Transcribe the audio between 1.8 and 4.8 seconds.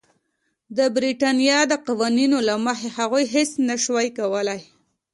قوانینو له مخې هغوی هېڅ نه شوای کولای.